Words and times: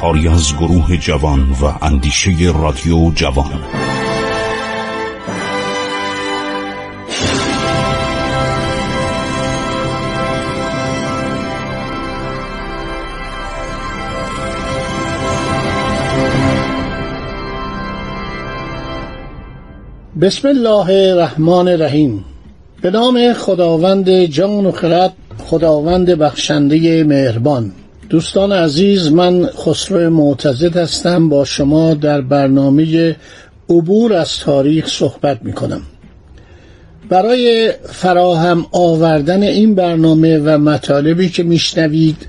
کاری 0.00 0.28
از 0.28 0.56
گروه 0.56 0.96
جوان 0.96 1.40
و 1.50 1.72
اندیشه 1.82 2.30
رادیو 2.54 3.10
جوان. 3.14 3.60
بسم 20.20 20.48
الله 20.48 21.10
الرحمن 21.10 21.68
الرحیم. 21.68 22.24
به 22.82 22.90
نام 22.90 23.32
خداوند 23.32 24.10
جان 24.10 24.66
و 24.66 24.72
خرد 24.72 25.12
خداوند 25.38 26.10
بخشنده 26.10 27.04
مهربان. 27.04 27.72
دوستان 28.10 28.52
عزیز 28.52 29.12
من 29.12 29.46
خسرو 29.46 30.10
معتزد 30.10 30.76
هستم. 30.76 31.28
با 31.28 31.44
شما 31.44 31.94
در 31.94 32.20
برنامه 32.20 33.16
عبور 33.68 34.12
از 34.12 34.38
تاریخ 34.38 34.88
صحبت 34.88 35.42
می 35.42 35.52
کنم 35.52 35.82
برای 37.08 37.72
فراهم 37.82 38.66
آوردن 38.72 39.42
این 39.42 39.74
برنامه 39.74 40.38
و 40.38 40.58
مطالبی 40.58 41.28
که 41.28 41.42
میشنوید 41.42 42.28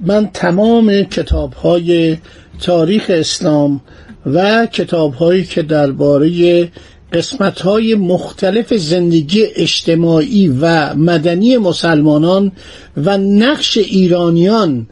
من 0.00 0.30
تمام 0.34 1.02
کتاب 1.02 1.52
های 1.52 2.16
تاریخ 2.60 3.04
اسلام 3.08 3.80
و 4.26 4.66
کتاب 4.66 5.14
هایی 5.14 5.44
که 5.44 5.62
درباره 5.62 6.68
قسمت 7.12 7.60
های 7.60 7.94
مختلف 7.94 8.74
زندگی 8.74 9.44
اجتماعی 9.56 10.48
و 10.60 10.94
مدنی 10.94 11.56
مسلمانان 11.56 12.52
و 12.96 13.18
نقش 13.18 13.78
ایرانیان 13.78 14.86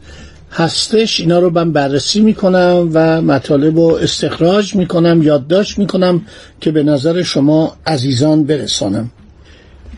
هستش. 0.51 1.19
اینا 1.19 1.39
رو 1.39 1.49
من 1.49 1.71
بررسی 1.71 2.19
می‌کنم 2.19 2.89
و 2.93 3.21
مطالب 3.21 3.79
رو 3.79 3.85
استخراج 4.01 4.75
می‌کنم 4.75 5.23
یادداشت 5.23 5.79
می‌کنم 5.79 6.21
که 6.61 6.71
به 6.71 6.83
نظر 6.83 7.23
شما 7.23 7.77
عزیزان 7.87 8.43
برسانم. 8.43 9.11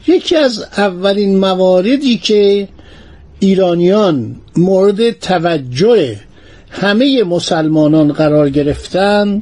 یکی 0.08 0.36
از 0.36 0.66
اولین 0.78 1.38
مواردی 1.40 2.18
که 2.18 2.68
ایرانیان 3.40 4.36
مورد 4.58 5.12
توجه 5.12 6.18
همه 6.70 7.24
مسلمانان 7.24 8.12
قرار 8.12 8.50
گرفتن 8.50 9.42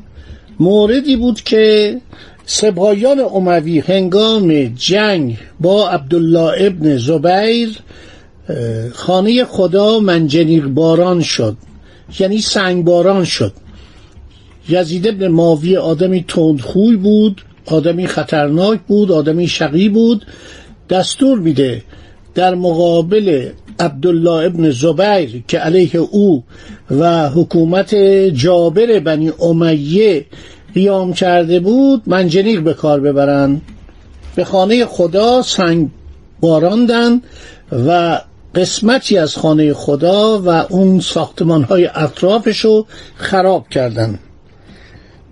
موردی 0.59 1.15
بود 1.15 1.41
که 1.41 1.97
سپاهیان 2.45 3.19
اموی 3.19 3.79
هنگام 3.79 4.65
جنگ 4.67 5.37
با 5.59 5.89
عبدالله 5.89 6.53
ابن 6.57 6.97
زبیر 6.97 7.79
خانه 8.93 9.45
خدا 9.45 9.99
منجنیق 9.99 10.65
باران 10.65 11.21
شد. 11.21 11.57
یعنی 12.19 12.41
سنگ 12.41 12.83
باران 12.83 13.25
شد. 13.25 13.53
یزید 14.69 15.07
ابن 15.07 15.27
ماوی 15.27 15.77
آدمی 15.77 16.25
تندخوی 16.27 16.95
بود 16.95 17.41
آدمی 17.65 18.07
خطرناک 18.07 18.79
بود 18.87 19.11
آدمی 19.11 19.47
شقی 19.47 19.89
بود. 19.89 20.25
دستور 20.89 21.39
میده 21.39 21.83
در 22.35 22.55
مقابل 22.55 23.49
عبدالله 23.79 24.45
ابن 24.45 24.71
زبیر 24.71 25.43
که 25.47 25.57
علیه 25.57 25.95
او 25.95 26.43
و 26.91 27.29
حکومت 27.29 27.95
جابر 28.33 28.99
بنی 28.99 29.31
امیه 29.41 30.25
قیام 30.75 31.13
کرده 31.13 31.59
بود 31.59 32.01
منجنیق 32.05 32.61
به 32.61 32.73
کار 32.73 32.99
ببرن 32.99 33.61
به 34.35 34.43
خانه 34.43 34.85
خدا 34.85 35.41
سنگ 35.41 35.89
باراندن 36.39 37.21
و 37.87 38.21
قسمتی 38.55 39.17
از 39.17 39.35
خانه 39.35 39.73
خدا 39.73 40.41
و 40.41 40.49
اون 40.49 40.99
ساختمان 40.99 41.63
های 41.63 41.89
اطرافش 41.95 42.59
رو 42.59 42.85
خراب 43.15 43.69
کردن. 43.69 44.19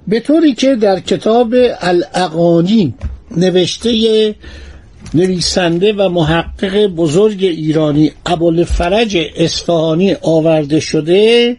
به 0.07 0.19
طوری 0.19 0.53
که 0.53 0.75
در 0.75 0.99
کتاب 0.99 1.53
الاقانی 1.81 2.93
نوشته 3.37 4.35
نویسنده 5.13 5.93
و 5.93 6.09
محقق 6.09 6.87
بزرگ 6.87 7.43
ایرانی 7.43 8.11
ابوالفرج 8.25 9.17
اصفهانی 9.37 10.15
آورده 10.21 10.79
شده 10.79 11.57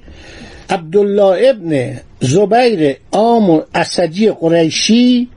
عبدالله 0.71 1.51
ابن 1.51 2.01
زبیر 2.21 2.97
آم 3.13 3.63
اسدی 3.75 4.31
قریشی 4.31 5.29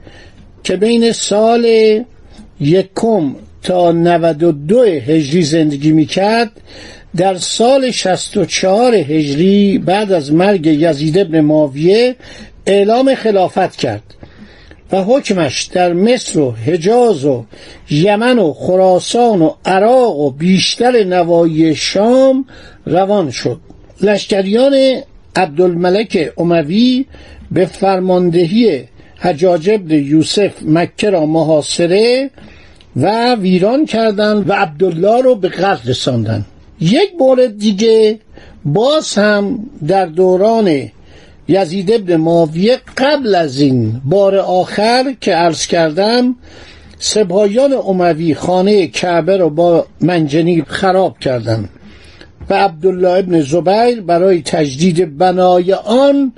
که 0.64 0.76
بین 0.76 1.12
سال 1.12 1.64
یکم 2.60 3.34
تا 3.62 3.92
92 3.92 4.82
هجری 4.82 5.42
زندگی 5.42 5.92
می‌کرد 5.92 6.50
در 7.16 7.36
سال 7.36 7.90
64 7.90 8.94
هجری 8.94 9.78
بعد 9.78 10.12
از 10.12 10.32
مرگ 10.32 10.66
یزید 10.66 11.18
ابن 11.18 11.40
ماویه 11.40 12.16
اعلام 12.66 13.14
خلافت 13.14 13.76
کرد 13.76 14.02
و 14.92 15.02
حکمش 15.02 15.64
در 15.64 15.92
مصر 15.92 16.38
و 16.38 16.50
حجاز 16.50 17.24
و 17.24 17.44
یمن 17.90 18.38
و 18.38 18.52
خراسان 18.52 19.42
و 19.42 19.54
عراق 19.64 20.18
و 20.18 20.30
بیشتر 20.30 21.04
نواحی 21.04 21.74
شام 21.74 22.44
روان 22.86 23.30
شد. 23.30 23.60
لشکریان 24.00 25.02
عبدالملک 25.38 26.32
اموی 26.38 27.06
به 27.50 27.66
فرماندهی 27.66 28.84
حجاج 29.18 29.70
ابن 29.70 29.90
یوسف 29.90 30.52
مکه 30.62 31.10
را 31.10 31.26
محاصره 31.26 32.30
و 32.96 33.34
ویران 33.34 33.86
کردند 33.86 34.50
و 34.50 34.52
عبدالله 34.52 35.22
رو 35.22 35.34
به 35.34 35.48
قتل 35.48 35.90
رساندن 35.90 36.44
یک 36.80 37.10
مورد 37.20 37.58
دیگه 37.58 38.18
باز 38.64 39.14
هم 39.14 39.58
در 39.86 40.06
دوران 40.06 40.90
یزید 41.48 41.92
ابن 41.92 42.16
ماویه 42.16 42.78
قبل 42.96 43.34
از 43.34 43.60
این 43.60 44.00
بار 44.04 44.36
آخر 44.36 45.14
که 45.20 45.32
عرض 45.32 45.66
کردم 45.66 46.34
سپاهیان 46.98 47.72
اموی 47.72 48.34
خانه 48.34 48.86
کعبه 48.86 49.36
رو 49.36 49.50
با 49.50 49.86
منجنیق 50.00 50.68
خراب 50.68 51.18
کردند. 51.18 51.68
و 52.50 52.54
عبدالله 52.54 53.10
ابن 53.10 53.40
زبیر 53.40 54.00
برای 54.00 54.42
تجدید 54.42 55.18
بنای 55.18 55.72
آن 55.72 56.32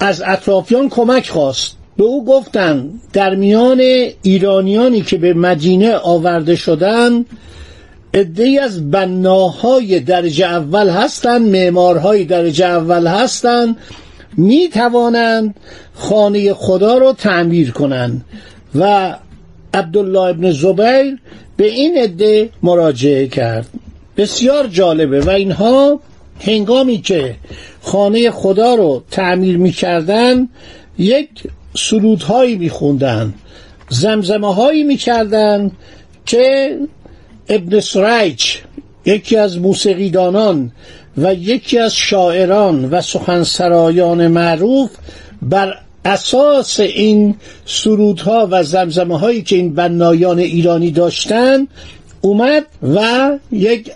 از 0.00 0.22
اطرافیان 0.26 0.88
کمک 0.88 1.28
خواست. 1.28 1.76
به 1.96 2.04
او 2.04 2.24
گفتند 2.24 3.00
در 3.12 3.34
میان 3.34 3.80
ایرانیانی 4.22 5.00
که 5.02 5.16
به 5.16 5.34
مدینه 5.34 5.96
آورده 5.96 6.56
شدند 6.56 7.26
عدهای 8.14 8.58
از 8.58 8.90
بناهای 8.90 10.00
درجه 10.00 10.46
اول 10.46 10.88
هستند 10.88 11.48
معمارهای 11.48 12.24
درجه 12.24 12.66
اول 12.66 13.06
هستند 13.06 13.76
می 14.36 14.68
توانند 14.68 15.54
خانه 15.94 16.54
خدا 16.54 16.98
را 16.98 17.12
تعمیر 17.12 17.70
کنند. 17.70 18.24
و 18.74 19.14
عبدالله 19.74 20.20
ابن 20.20 20.50
زبیر 20.50 21.18
به 21.56 21.66
این 21.66 21.98
عده 21.98 22.50
مراجعه 22.62 23.26
کرد. 23.26 23.68
بسیار 24.16 24.66
جالبه 24.66 25.20
و 25.20 25.30
اینها 25.30 26.00
هنگامی 26.40 27.00
که 27.00 27.36
خانه 27.82 28.30
خدا 28.30 28.74
رو 28.74 29.02
تعمیر 29.10 29.56
می‌کردن 29.56 30.48
یک 30.98 31.28
سرودهایی 31.76 32.56
میخوندن 32.56 33.34
زمزمه 33.88 34.54
هایی 34.54 34.82
می‌کردن 34.82 35.70
که 36.26 36.78
ابن 37.48 37.80
سریج 37.80 38.44
یکی 39.06 39.36
از 39.36 39.58
موسیقیدانان 39.58 40.72
و 41.16 41.34
یکی 41.34 41.78
از 41.78 41.94
شاعران 41.94 42.90
و 42.90 43.00
سخنسرایان 43.00 44.28
معروف 44.28 44.90
بر 45.42 45.74
اساس 46.04 46.80
این 46.80 47.34
سرودها 47.66 48.48
و 48.50 48.62
زمزمه 48.62 49.18
هایی 49.18 49.42
که 49.42 49.56
این 49.56 49.74
بنایان 49.74 50.38
ایرانی 50.38 50.90
داشتن 50.90 51.66
اومد 52.22 52.66
و 52.94 53.30
یک 53.52 53.90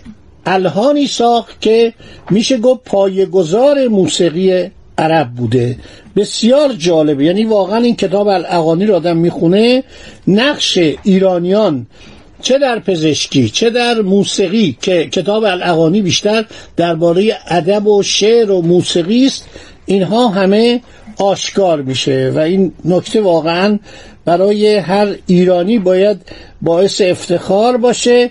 الهانی 0.45 1.07
ساخت 1.07 1.61
که 1.61 1.93
میشه 2.29 2.57
گفت 2.57 2.83
پایگذار 2.85 3.87
موسیقی 3.87 4.71
عرب 4.97 5.29
بوده. 5.29 5.77
بسیار 6.15 6.73
جالبه. 6.73 7.25
یعنی 7.25 7.45
واقعا 7.45 7.77
این 7.77 7.95
کتاب 7.95 8.27
الاغانی 8.27 8.85
رو 8.85 8.95
آدم 8.95 9.17
می‌خونه. 9.17 9.83
نقش 10.27 10.77
ایرانیان 11.03 11.87
چه 12.41 12.57
در 12.57 12.79
پزشکی 12.79 13.49
چه 13.49 13.69
در 13.69 14.01
موسیقی 14.01 14.77
که 14.81 15.09
کتاب 15.11 15.43
الاغانی 15.43 16.01
بیشتر 16.01 16.45
درباره 16.75 17.37
ادب 17.47 17.87
و 17.87 18.03
شعر 18.03 18.51
و 18.51 18.61
موسیقی 18.61 19.25
است. 19.25 19.45
اینها 19.85 20.27
همه 20.27 20.81
آشکار 21.17 21.81
میشه 21.81 22.31
و 22.35 22.39
این 22.39 22.71
نکته 22.85 23.21
واقعا 23.21 23.79
برای 24.27 24.75
هر 24.75 25.15
ایرانی 25.27 25.79
باید 25.79 26.21
باعث 26.61 27.01
افتخار 27.01 27.77
باشه 27.77 28.29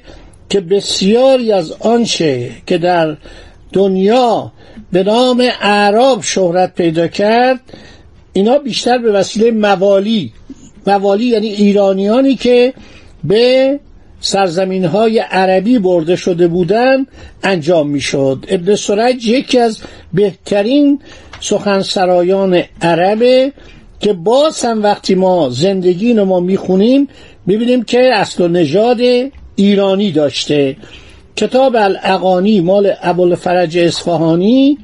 که 0.48 0.60
بسیاری 0.60 1.52
از 1.52 1.72
آنچه 1.72 2.50
که 2.66 2.78
در 2.78 3.16
دنیا 3.72 4.52
به 4.92 5.02
نام 5.02 5.48
اعراب 5.60 6.22
شهرت 6.22 6.74
پیدا 6.74 7.08
کرد 7.08 7.60
اینا 8.32 8.58
بیشتر 8.58 8.98
به 8.98 9.12
وسیله 9.12 9.50
موالی 9.50 10.32
موالی 10.86 11.24
یعنی 11.24 11.46
ایرانیانی 11.46 12.34
که 12.34 12.74
به 13.24 13.80
سرزمین 14.20 14.84
های 14.84 15.18
عربی 15.18 15.78
برده 15.78 16.16
شده 16.16 16.48
بودن 16.48 17.06
انجام 17.42 17.90
می‌شد. 17.90 18.44
ابن 18.48 18.74
سرج 18.74 19.26
یکی 19.26 19.58
از 19.58 19.78
بهترین 20.12 21.00
سخنسرایان 21.40 22.62
عربه 22.82 23.52
که 24.00 24.12
باز 24.12 24.64
هم 24.64 24.82
وقتی 24.82 25.14
ما 25.14 25.48
زندگی 25.50 26.14
رو 26.14 26.24
ما 26.24 26.40
می‌خونیم 26.40 27.08
ببینیم 27.48 27.82
که 27.82 28.10
اصل 28.14 28.44
و 28.44 28.48
نژاد 28.48 29.00
ایرانی 29.56 30.12
داشته. 30.12 30.76
کتاب 31.36 31.76
الاقانی 31.76 32.60
مال 32.60 32.92
ابوالفرج 33.02 33.78
اصفهانی 33.78 34.78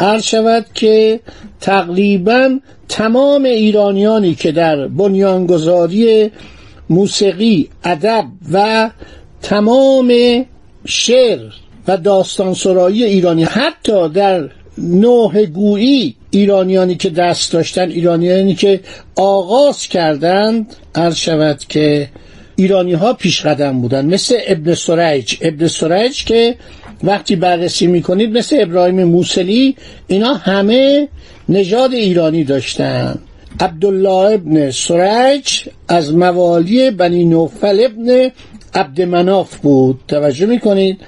عرض 0.00 0.22
شود 0.22 0.66
که 0.74 1.20
تقریبا 1.60 2.58
تمام 2.88 3.44
ایرانیانی 3.44 4.34
که 4.34 4.52
در 4.52 4.88
بنیانگذاری 4.88 6.30
موسیقی 6.90 7.68
ادب 7.84 8.24
و 8.52 8.90
تمام 9.42 10.12
شعر 10.86 11.40
و 11.88 11.96
داستان 11.96 12.54
سرایی 12.54 13.04
ایرانی 13.04 13.44
حتی 13.44 14.08
در 14.08 14.48
نوه 14.78 15.46
گویی 15.46 16.16
ایرانیانی 16.34 16.94
که 16.94 17.10
دست 17.10 17.52
داشتن 17.52 17.90
ایرانیانی 17.90 18.54
که 18.54 18.80
آغاز 19.16 19.86
کردند 19.86 20.74
عرض 20.94 21.16
شود 21.16 21.64
که 21.68 22.08
ایرانی 22.56 22.92
ها 22.92 23.12
پیش 23.12 23.46
قدم 23.46 23.80
بودن. 23.80 24.06
مثل 24.06 24.36
ابن 24.46 24.74
سرج. 24.74 25.38
ابن 25.40 25.66
سرج 25.68 26.24
که 26.24 26.56
وقتی 27.02 27.36
بررسی 27.36 27.86
می‌کنید 27.86 28.38
مثل 28.38 28.56
ابراهیم 28.60 29.04
موسلی 29.04 29.76
اینا 30.06 30.34
همه 30.34 31.08
نژاد 31.48 31.92
ایرانی 31.92 32.44
داشتن. 32.44 33.18
عبدالله 33.60 34.34
ابن 34.34 34.70
سرج 34.70 35.68
از 35.88 36.14
موالی 36.14 36.90
بنی 36.90 37.24
نوفل 37.24 37.84
ابن 37.84 38.30
عبد 38.74 39.02
مناف 39.02 39.56
بود. 39.56 40.00
توجه 40.08 40.46
می‌کنید؟ 40.46 41.00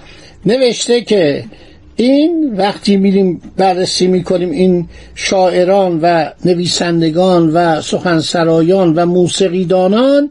نوشته 0.46 1.00
که 1.00 1.44
این 1.96 2.54
وقتی 2.56 2.96
میریم 2.96 3.40
بررسی 3.56 4.06
می‌کنیم 4.06 4.50
این 4.50 4.88
شاعران 5.14 6.00
و 6.02 6.30
نویسندگان 6.44 7.50
و 7.50 7.80
سخنسرایان 7.80 8.94
و 8.94 9.06
موسیقیدانان 9.06 10.30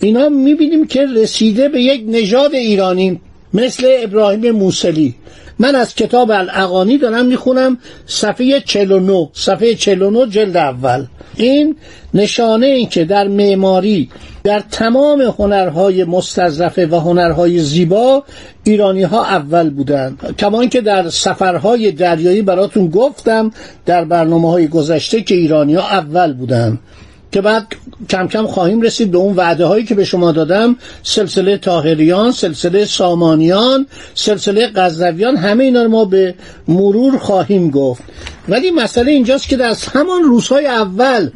اینا 0.00 0.28
می‌بینیم 0.28 0.86
که 0.86 1.06
رسیده 1.16 1.68
به 1.68 1.82
یک 1.82 2.04
نژاد 2.08 2.54
ایرانی 2.54 3.20
مثل 3.54 3.96
ابراهیم 4.02 4.50
موسلی 4.50 5.14
من 5.58 5.74
از 5.74 5.94
کتاب 5.94 6.30
الاغانی 6.30 6.98
دارم 6.98 7.26
می‌خونم 7.26 7.78
صفحه 8.06 8.60
49 8.60 9.28
صفحه 9.32 9.74
49 9.74 10.26
جلد 10.26 10.56
اول. 10.56 11.06
این 11.36 11.76
نشانه 12.14 12.66
این 12.66 12.88
که 12.88 13.04
در 13.04 13.28
معماری 13.28 14.10
در 14.44 14.62
تمام 14.70 15.20
هنرهای 15.20 16.04
مستظرفه 16.04 16.86
و 16.86 16.96
هنرهای 16.96 17.58
زیبا 17.58 18.24
ایرانی 18.64 19.02
ها 19.02 19.24
اول 19.24 19.70
بودند. 19.70 20.36
کما 20.38 20.66
که 20.66 20.80
در 20.80 21.08
سفرهای 21.08 21.92
دریایی 21.92 22.42
براتون 22.42 22.88
گفتم 22.88 23.50
در 23.86 24.04
برنامه 24.04 24.50
های 24.50 24.68
گذشته 24.68 25.22
که 25.22 25.34
ایرانی 25.34 25.74
ها 25.74 25.82
اول 25.82 26.32
بودند. 26.32 26.78
که 27.32 27.40
بعد 27.40 27.66
کم 28.10 28.28
کم 28.28 28.46
خواهیم 28.46 28.80
رسید 28.80 29.10
به 29.10 29.18
اون 29.18 29.36
وعده 29.36 29.66
هایی 29.66 29.84
که 29.84 29.94
به 29.94 30.04
شما 30.04 30.32
دادم. 30.32 30.76
سلسله 31.02 31.56
تاهریان 31.56 32.32
سلسله 32.32 32.84
سامانیان 32.84 33.86
سلسله 34.14 34.70
غزنویان 34.74 35.36
همه 35.36 35.64
اینا 35.64 35.82
رو 35.82 35.90
ما 35.90 36.04
به 36.04 36.34
مرور 36.68 37.18
خواهیم 37.18 37.70
گفت. 37.70 38.02
ولی 38.48 38.70
مسئله 38.70 39.12
اینجاست 39.12 39.48
که 39.48 39.56
در 39.56 39.74
همان 39.94 40.22
روزهای 40.22 40.66
اول 40.66 41.30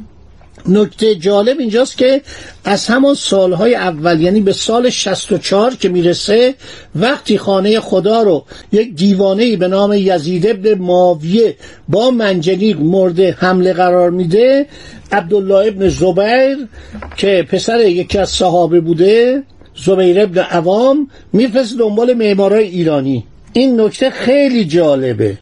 نکته 0.69 1.15
جالب 1.15 1.59
اینجاست 1.59 1.99
که 1.99 2.21
از 2.65 2.87
همان 2.87 3.15
سالهای 3.15 3.75
اول 3.75 4.21
یعنی 4.21 4.41
به 4.41 4.53
سال 4.53 4.91
64 4.91 5.75
که 5.75 5.89
می‌رسه 5.89 6.55
وقتی 6.95 7.39
خانه 7.39 7.81
خدا 7.81 8.23
رو 8.23 8.45
یک 8.73 8.95
دیوانه 8.95 9.57
به 9.57 9.69
نام 9.69 9.93
یزید 9.93 10.47
ابن 10.47 10.75
ماویه 10.75 11.57
با 11.89 12.11
منجنیق 12.11 12.81
مورد 12.81 13.21
حمله 13.21 13.73
قرار 13.73 14.11
میده 14.11 14.67
عبدالله 15.13 15.67
ابن 15.67 15.89
زبیر 15.89 16.69
که 17.17 17.47
پسر 17.51 17.81
یکی 17.81 18.19
از 18.19 18.31
صحابه 18.31 18.81
بوده 18.81 19.43
زبیر 19.85 20.21
ابن 20.21 20.39
عوام 20.39 21.11
میفرست 21.33 21.79
دنبال 21.79 22.15
معمارای 22.15 22.65
ایرانی. 22.65 23.25
این 23.53 23.81
نکته 23.81 24.11
خیلی 24.11 24.65
جالبه. 24.65 25.39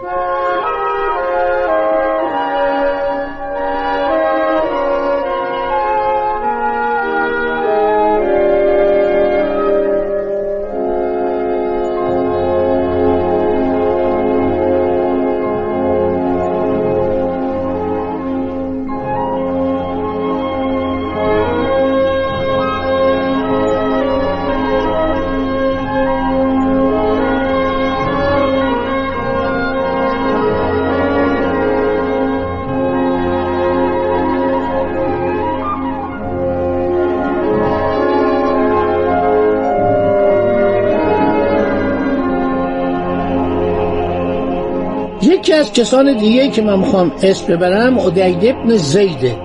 از 45.64 45.72
کسان 45.72 46.16
دیگه 46.16 46.48
که 46.48 46.62
من 46.62 46.78
می‌خوام 46.78 47.12
اسم 47.22 47.46
ببرم 47.46 47.98
ادید 47.98 48.46
ابن 48.46 48.76
زیده 48.76 49.36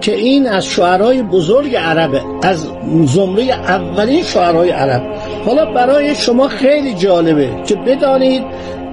که 0.00 0.14
این 0.14 0.46
از 0.46 0.66
شعرهای 0.66 1.22
بزرگ 1.22 1.76
عربه 1.76 2.22
از 2.42 2.66
زمره 3.04 3.42
اولین 3.42 4.22
شعرهای 4.22 4.70
عرب. 4.70 5.02
حالا 5.46 5.64
برای 5.64 6.14
شما 6.14 6.48
خیلی 6.48 6.94
جالبه 6.94 7.50
که 7.66 7.74
بدانید 7.74 8.42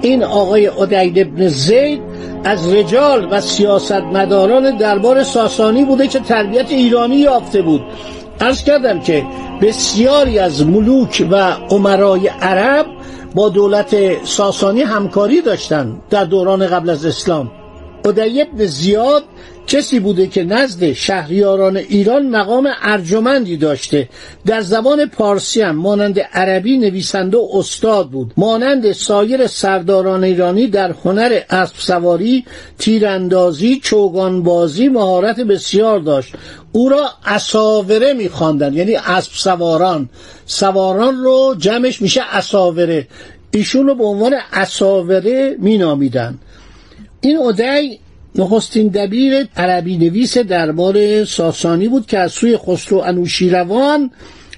این 0.02 0.24
آقای 0.24 0.66
ادید 0.66 1.18
ابن 1.18 1.48
زید 1.48 2.00
از 2.44 2.74
رجال 2.74 3.28
و 3.30 3.40
سیاستمداران 3.40 4.76
دربار 4.76 5.22
ساسانی 5.22 5.84
بوده 5.84 6.06
که 6.06 6.18
تربیت 6.18 6.70
ایرانی 6.70 7.16
یافته 7.16 7.62
بود. 7.62 7.82
ارز 8.40 8.64
کردم 8.64 9.00
که 9.00 9.24
بسیاری 9.62 10.38
از 10.38 10.66
ملوک 10.66 11.26
و 11.30 11.52
عمرای 11.70 12.28
عرب 12.28 12.86
با 13.34 13.48
دولت 13.48 14.24
ساسانی 14.24 14.82
همکاری 14.82 15.42
داشتند 15.42 16.02
در 16.10 16.24
دوران 16.24 16.66
قبل 16.66 16.90
از 16.90 17.06
اسلام. 17.06 17.50
ادی 18.04 18.42
ابن 18.42 18.64
زیاد 18.64 19.24
کسی 19.68 20.00
بوده 20.00 20.26
که 20.26 20.44
نزد 20.44 20.92
شهریاران 20.92 21.76
ایران 21.76 22.28
مقام 22.28 22.68
ارجمندی 22.82 23.56
داشته. 23.56 24.08
در 24.46 24.60
زبان 24.60 25.06
پارسی 25.06 25.62
هم 25.62 25.76
مانند 25.76 26.20
عربی 26.20 26.78
نویسنده 26.78 27.36
و 27.36 27.48
استاد 27.52 28.10
بود. 28.10 28.32
مانند 28.36 28.92
سایر 28.92 29.46
سرداران 29.46 30.24
ایرانی 30.24 30.66
در 30.66 30.94
هنر 31.04 31.40
اسب 31.50 31.74
سواری 31.78 32.44
تیراندازی 32.78 33.80
چوگانبازی 33.82 34.88
مهارت 34.88 35.40
بسیار 35.40 35.98
داشت. 35.98 36.34
او 36.72 36.88
را 36.88 37.08
اساوره 37.24 38.12
میخواندند 38.12 38.76
یعنی 38.76 38.96
اسب 38.96 39.32
سواران 39.34 40.08
سواران 40.46 41.16
رو 41.16 41.54
جمعش 41.58 42.02
میشه 42.02 42.22
اساوره 42.32 43.08
ایشون 43.50 43.86
رو 43.86 43.94
به 43.94 44.04
عنوان 44.04 44.34
اساوره 44.52 45.56
مینامیدن 45.58 46.38
این 47.20 47.38
ادعی 47.38 47.98
نخستین 48.38 48.88
دبیر 48.88 49.48
عربی 49.56 49.96
نویس 49.96 50.38
دربار 50.38 51.24
ساسانی 51.24 51.88
بود 51.88 52.06
که 52.06 52.18
از 52.18 52.32
سوی 52.32 52.56
خسرو 52.56 52.98
انوشیروان 52.98 54.10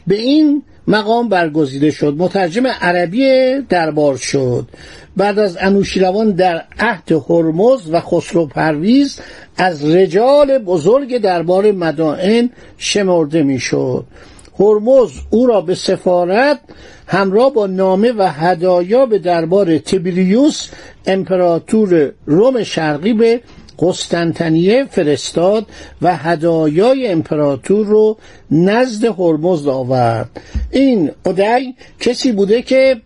به 0.07 0.17
این 0.17 0.63
مقام 0.89 1.29
برگزیده 1.29 1.91
شد. 1.91 2.15
مترجم 2.19 2.67
عربی 2.67 3.59
دربار 3.69 4.17
شد. 4.17 4.69
بعد 5.17 5.39
از 5.39 5.57
انوشیروان 5.61 6.31
در 6.31 6.65
عهد 6.79 7.13
هرمز 7.13 7.81
و 7.91 8.01
خسرو 8.01 8.47
پرویز 8.47 9.19
از 9.57 9.85
رجال 9.85 10.59
بزرگ 10.59 11.19
دربار 11.19 11.73
مدائن 11.73 12.51
شمرده 12.79 13.43
می‌شد. 13.43 14.05
هرمز 14.59 15.11
او 15.31 15.47
را 15.47 15.61
به 15.61 15.75
سفارت 15.75 16.61
همراه 17.07 17.53
با 17.55 17.67
نامه 17.67 18.13
و 18.13 18.23
هدایا 18.23 19.07
به 19.07 19.19
دربار 19.19 19.79
تبریوس 19.79 20.69
امپراتور 21.07 22.13
روم 22.27 22.63
شرقی 22.63 23.13
به 23.13 23.41
قسطنطنیه 23.81 24.85
فرستاد 24.91 25.67
و 26.03 26.17
هدایای 26.17 27.07
امپراتور 27.09 27.87
رو 27.87 28.17
نزد 28.51 29.05
هرمزد 29.05 29.69
آورد. 29.69 30.31
این 30.71 31.11
ادعی 31.27 31.75
کسی 32.01 32.33
بوده 32.33 32.63
که 32.63 32.97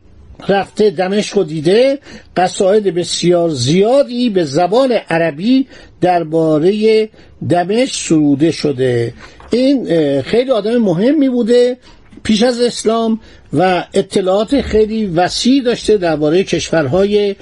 رفته 0.48 0.90
دمشق 0.90 1.38
و 1.38 1.44
دیده 1.44 1.98
قصاید 2.36 2.84
بسیار 2.84 3.50
زیادی 3.50 4.30
به 4.30 4.44
زبان 4.44 4.92
عربی 4.92 5.66
درباره 6.00 7.08
دمشق 7.48 7.94
سروده 7.94 8.50
شده. 8.50 9.14
این 9.50 9.86
خیلی 10.22 10.50
آدم 10.50 10.76
مهمی 10.76 11.28
بوده 11.28 11.76
پیش 12.22 12.42
از 12.42 12.60
اسلام 12.60 13.20
و 13.52 13.84
اطلاعات 13.94 14.60
خیلی 14.60 15.06
وسیع 15.06 15.62
داشته 15.62 15.96
درباره 15.96 16.44
کشورهای 16.44 17.36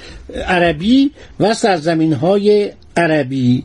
عربی 0.47 1.11
و 1.41 1.55
سرزمینهای 1.55 2.71
عربی. 2.97 3.65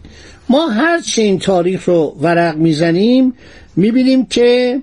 ما 0.50 0.67
هرچه 0.67 1.22
این 1.22 1.39
تاریخ 1.39 1.86
رو 1.86 2.17
ورق 2.22 2.55
می‌زنیم 2.55 3.34
می‌بینیم 3.75 4.25
که 4.25 4.81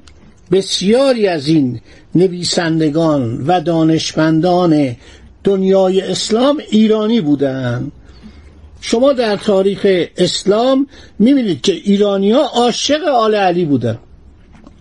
بسیاری 0.53 1.27
از 1.27 1.49
این 1.49 1.81
نویسندگان 2.15 3.45
و 3.47 3.61
دانشمندان 3.61 4.97
دنیای 5.45 6.01
اسلام 6.01 6.61
ایرانی 6.71 7.21
بودند. 7.21 7.93
شما 8.81 9.13
در 9.13 9.37
تاریخ 9.37 10.07
اسلام 10.17 10.87
می‌بینید 11.19 11.61
که 11.61 11.73
ایرانی 11.73 12.33
ها 12.33 12.43
عاشق 12.43 13.05
آل 13.05 13.35
علی 13.35 13.65
بودن 13.65 13.99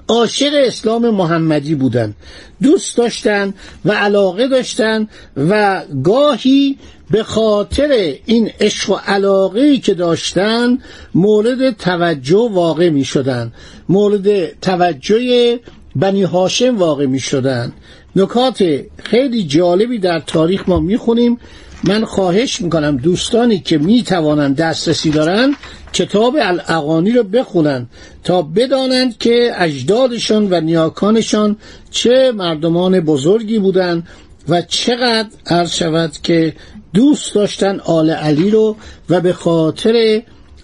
عاشق 0.07 0.51
اسلام 0.53 1.09
محمدی 1.09 1.75
بودن. 1.75 2.13
دوست 2.61 2.97
داشتن 2.97 3.53
و 3.85 3.91
علاقه 3.91 4.47
داشتن 4.47 5.07
و 5.37 5.81
گاهی 6.03 6.77
به 7.11 7.23
خاطر 7.23 8.15
این 8.25 8.51
عشق 8.59 8.89
و 8.89 8.93
علاقه 8.93 9.77
که 9.77 9.93
داشتن 9.93 10.77
مورد 11.15 11.77
توجه 11.77 12.49
واقع 12.51 12.89
می 12.89 13.05
شدن 13.05 13.51
مورد 13.89 14.59
توجه 14.59 15.59
بنی 15.95 16.23
هاشم 16.23 16.77
واقع 16.77 17.05
می 17.05 17.19
شدن 17.19 17.73
نکات 18.15 18.63
خیلی 19.03 19.43
جالبی 19.43 19.99
در 19.99 20.19
تاریخ 20.19 20.69
ما 20.69 20.79
می 20.79 20.97
خونیم 20.97 21.39
من 21.83 22.05
خواهش 22.05 22.61
می‌کنم 22.61 22.97
دوستانی 22.97 23.59
که 23.59 23.77
می‌توانند 23.77 24.55
دسترسی 24.55 25.09
دارن 25.09 25.55
کتاب 25.93 26.37
الاغانی 26.41 27.11
رو 27.11 27.23
بخونن 27.23 27.87
تا 28.23 28.41
بدانند 28.41 29.17
که 29.17 29.51
اجدادشان 29.57 30.47
و 30.51 30.61
نیاکانشان 30.61 31.57
چه 31.91 32.31
مردمان 32.35 32.99
بزرگی 32.99 33.59
بودند 33.59 34.07
و 34.49 34.61
چقدر 34.61 35.29
عرض 35.45 35.71
شود 35.71 36.11
که 36.23 36.53
دوست 36.93 37.35
داشتن 37.35 37.79
آل 37.79 38.09
علی 38.09 38.49
رو 38.49 38.75
و 39.09 39.21
به 39.21 39.33
خاطر 39.33 40.21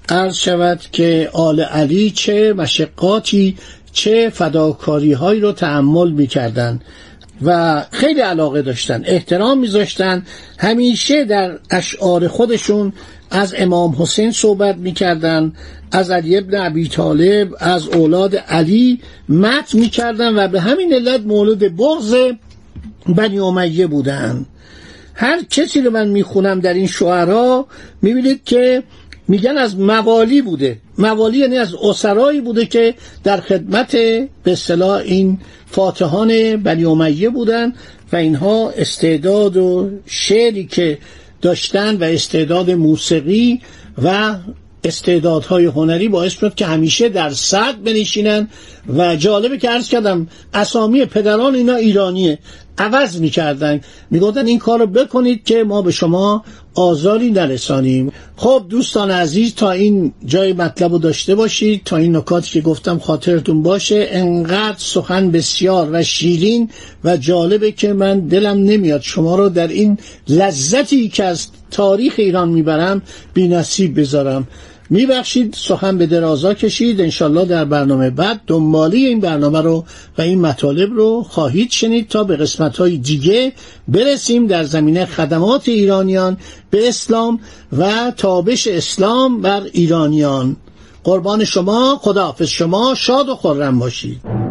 عرض 0.10 0.36
شود 0.36 0.82
که 0.92 1.30
آل 1.34 1.60
علی 1.60 2.12
چه 2.12 2.54
مشقاتی 2.54 3.58
چه 3.92 4.30
فداکاری 4.30 5.14
هایی 5.14 5.40
رو 5.42 5.52
تحمل 5.52 6.12
می‌کردن 6.12 6.80
و 7.42 7.82
خیلی 7.92 8.22
علاقه 8.22 8.62
داشتن 8.62 9.04
احترام 9.06 9.60
میذاشتن 9.60 10.26
همیشه 10.58 11.26
در 11.26 11.60
اشعار 11.72 12.28
خودشون 12.28 12.94
از 13.32 13.56
امام 13.58 13.96
حسین 14.00 14.32
صحبت 14.32 14.78
می‌کردن 14.78 15.54
از 15.92 16.12
علی 16.12 16.38
ابن 16.38 16.66
ابی 16.66 16.88
طالب 16.88 17.56
از 17.60 17.88
اولاد 17.88 18.36
علی 18.36 19.00
مت 19.30 19.76
می‌کردن 19.76 20.36
و 20.36 20.48
به 20.48 20.62
همین 20.62 20.94
علت 20.94 21.22
مولد 21.22 21.78
بغض 21.78 22.16
بنی 23.08 23.40
امیه 23.40 23.88
بودن. 23.88 24.46
هر 25.14 25.44
کسی 25.50 25.82
رو 25.82 25.92
من 25.92 26.08
می‌خونم 26.08 26.60
در 26.60 26.74
این 26.74 26.88
شعرها 26.88 27.68
می‌بینید 28.02 28.44
که 28.44 28.84
میگن 29.28 29.58
از 29.58 29.80
موالی 29.80 30.42
بوده. 30.42 30.78
موالی 30.98 31.38
یعنی 31.38 31.58
از 31.58 31.76
اسرایی 31.84 32.42
بوده 32.42 32.66
که 32.66 32.94
در 33.24 33.42
خدمت 33.42 33.92
به 34.44 34.52
اصطلاح 34.52 35.02
این 35.06 35.40
فاتحان 35.66 36.58
بنی 36.58 36.86
امیه 36.86 37.30
بودن 37.30 37.74
و 38.12 38.16
اینها 38.16 38.70
استعداد 38.70 39.58
و 39.58 39.90
شعری 40.06 40.66
که 40.66 40.98
داشتن 41.42 41.96
و 41.96 42.04
استعداد 42.04 42.72
موسیقی 42.72 43.62
و 44.04 44.36
استعدادهای 44.84 45.66
هنری 45.66 46.08
باعث 46.08 46.34
شد 46.34 46.56
که 46.56 46.66
همیشه 46.66 47.10
در 47.10 47.30
صد 47.30 47.76
بنشینن. 47.84 48.48
و 48.98 49.16
جالبه 49.16 49.58
که 49.58 49.70
عرض 49.70 49.90
کردم 49.90 50.28
اسامی 50.54 51.06
پدران 51.06 51.56
اینا 51.56 51.76
ایرانیه. 51.76 52.40
عوض 52.80 53.20
می‌کردن. 53.20 53.82
می‌گفتن 54.12 54.48
این 54.48 54.60
کار 54.60 54.80
رو 54.80 54.88
بکنید 54.88 55.44
که 55.44 55.64
ما 55.64 55.82
به 55.82 55.92
شما 55.92 56.44
آزاری 56.74 57.32
نرسانیم. 57.32 58.12
خب 58.36 58.66
دوستان 58.70 59.12
عزیز 59.12 59.56
تا 59.56 59.72
این 59.72 60.14
جای 60.26 60.54
مطلب 60.54 60.92
رو 60.92 60.98
داشته 60.98 61.36
باشید 61.36 61.82
تا 61.86 61.98
این 61.98 62.16
نکاتی 62.16 62.52
که 62.52 62.62
گفتم 62.62 63.00
خاطرتون 63.00 63.64
باشه. 63.64 64.08
انقدر 64.12 64.78
سخن 64.78 65.32
بسیار 65.32 65.90
و 65.92 66.04
شیرین 66.04 66.70
و 67.04 67.18
جالبه 67.18 67.72
که 67.72 67.94
من 67.94 68.20
دلم 68.20 68.64
نمیاد 68.64 69.02
شما 69.02 69.36
رو 69.36 69.50
در 69.50 69.68
این 69.68 69.98
لذتی 70.28 71.10
که 71.10 71.24
از 71.24 71.48
تاریخ 71.72 72.14
ایران 72.18 72.50
می‌برم 72.50 73.02
بی 73.34 73.48
نصیب 73.48 74.00
بذارم. 74.00 74.48
میبخشید 74.90 75.56
سخن 75.58 75.98
به 75.98 76.06
درازا 76.06 76.54
کشید. 76.54 77.02
انشالله 77.02 77.46
در 77.46 77.66
برنامه 77.66 78.10
بعد 78.10 78.42
دنبالی 78.48 79.06
این 79.06 79.20
برنامه 79.20 79.62
رو 79.62 79.86
و 80.18 80.22
این 80.22 80.42
مطالب 80.42 80.94
رو 80.94 81.26
خواهید 81.30 81.72
شنید 81.72 82.08
تا 82.08 82.24
به 82.24 82.36
قسمت 82.36 82.78
های 82.78 82.98
دیگه 82.98 83.54
برسیم 83.88 84.48
در 84.48 84.64
زمینه 84.64 85.06
خدمات 85.06 85.70
ایرانیان 85.70 86.38
به 86.70 86.88
اسلام 86.88 87.40
و 87.78 88.12
تابش 88.18 88.68
اسلام 88.68 89.42
بر 89.42 89.62
ایرانیان. 89.74 90.56
قربان 91.04 91.46
شما 91.46 92.00
خداحافظ 92.02 92.48
شما 92.48 92.96
شاد 92.96 93.30
و 93.30 93.36
خورم 93.36 93.80
باشید. 93.80 94.49